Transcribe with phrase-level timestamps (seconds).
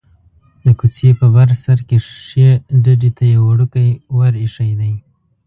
[0.65, 2.51] د کوڅې په بر سر کې ښيي
[2.83, 4.93] ډډې ته یو وړوکی ور ایښی دی.